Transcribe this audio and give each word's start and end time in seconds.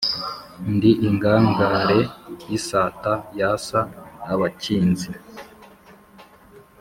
Ndi 0.73 0.91
ingangare 1.07 1.99
y’isata 2.49 3.13
yasa 3.39 3.79
abakinzi, 4.31 5.11